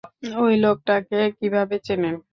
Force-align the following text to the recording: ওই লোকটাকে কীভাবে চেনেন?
ওই 0.37 0.53
লোকটাকে 0.63 1.19
কীভাবে 1.39 1.75
চেনেন? 1.85 2.15